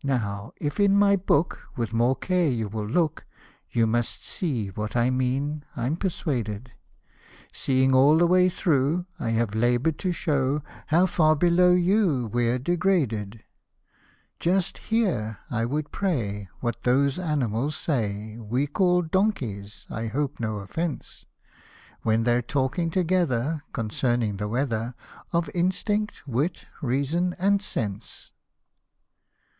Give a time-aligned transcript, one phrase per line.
[0.00, 3.24] u Now, if in my book with more care you will look,
[3.72, 6.70] You must see what 1 mean, I'm persuaded;
[7.52, 12.46] Seeing all the way through, I have labour'd to show How far below you w
[12.48, 13.42] r e're degraded."
[14.46, 20.58] Just hear, I would pray, what those animals say We call donkeys, I hope no
[20.58, 21.26] offence;
[22.02, 24.94] When they're talking together concerning the weather,
[25.32, 28.30] Of instinct, wit, reason, and sense."